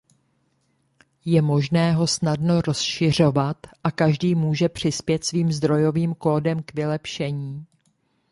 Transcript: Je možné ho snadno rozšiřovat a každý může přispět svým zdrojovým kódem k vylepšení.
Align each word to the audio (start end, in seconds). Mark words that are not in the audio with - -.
Je 1.25 1.41
možné 1.41 1.93
ho 1.93 2.07
snadno 2.07 2.61
rozšiřovat 2.61 3.57
a 3.83 3.91
každý 3.91 4.35
může 4.35 4.69
přispět 4.69 5.23
svým 5.23 5.51
zdrojovým 5.51 6.15
kódem 6.15 6.63
k 6.63 6.73
vylepšení. 6.73 7.65